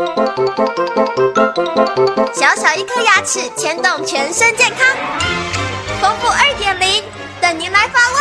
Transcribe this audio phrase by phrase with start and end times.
[0.00, 0.06] 小
[2.56, 4.78] 小一颗牙齿牵动全身健康，
[6.00, 7.04] 丰富二点零
[7.38, 8.20] 等您来发问。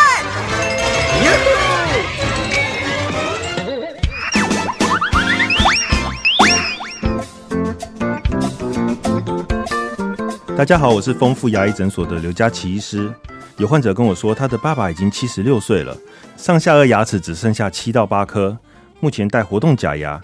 [10.57, 13.09] 大家好，我是丰富牙医诊所的刘佳琪医师。
[13.55, 15.95] 有患者跟我说，他的爸爸已经七十六岁了，
[16.35, 18.57] 上下颚牙齿只剩下七到八颗，
[18.99, 20.19] 目前戴活动假牙。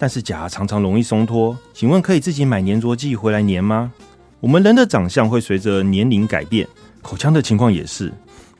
[0.00, 3.92] 但是假牙常常容易松脱，请问可以自己买粘着剂回来粘吗？
[4.40, 6.66] 我们人的长相会随着年龄改变，
[7.02, 8.10] 口腔的情况也是。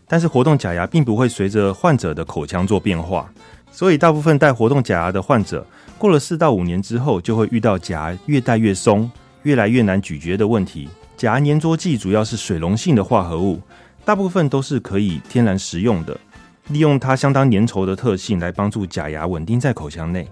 [0.07, 3.33] 但是活动假牙并不会随着患者的口腔做变化，
[3.73, 5.67] 所以大部分戴活动假牙的患者，
[5.97, 9.11] 过了四到五年之后，就会遇到假牙越戴越松，
[9.45, 10.91] 越来越难咀嚼的问题。
[11.17, 13.59] 假牙粘着剂主要是水溶性的化合物，
[14.05, 16.21] 大部分都是可以天然食用的，
[16.69, 20.29] 利用它相当粘稠的特性来帮助假牙稳定在口腔内。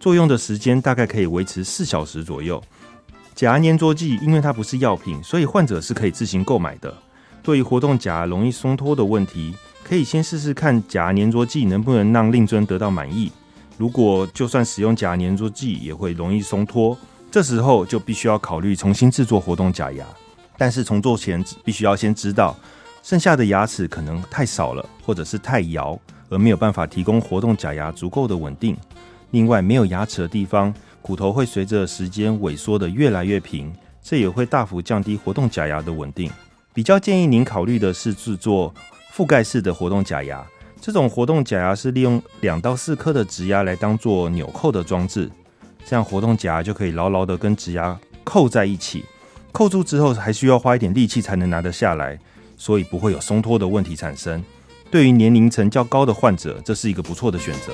[0.00, 2.62] 作用的时间大概可以维持四小时左右。
[3.34, 6.92] 假牙粘着剂因为它不是药品，所以患者是可以自行购买的。
[7.42, 13.30] 对于活动假牙容易松脱的问题，可以先试试看假牙粘着剂能不能让令尊得到满意。
[13.76, 16.96] 如果就算使用假牙粘着剂也会容易松脱，
[17.30, 20.04] 这时候就必须要考虑重新制作活动假牙。
[20.56, 22.56] 但是重做前必须要先知道
[23.02, 28.76] 剩下的牙齿可能太少了，或者是太摇，而没有办法提供活动假牙足够的稳定。
[29.30, 36.30] 另外，没有牙齿的地方，骨头会随着时间萎缩的越来越平，这也会大幅降低活动假牙的稳定。
[36.72, 38.72] 比较建议您考虑的是制作
[39.14, 40.46] 覆盖式的活动假牙。
[40.80, 45.28] 这种活动假牙是利用两到四颗的植牙来当做纽扣的装置，
[45.84, 49.04] 这样活动假牙就可以牢牢的跟植牙扣在一起。
[49.50, 52.16] 扣住之后，还需要花一点力气才能拿得下来，
[52.56, 54.42] 所以不会有松脱的问题产生。
[54.90, 57.72] 对于年龄层较高的患者，这是一个不错的选择。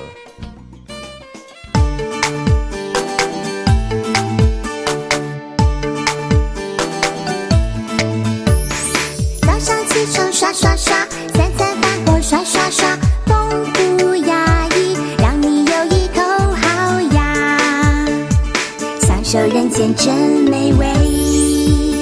[19.35, 20.15] 好牙，享受人间真
[20.49, 21.94] 美味。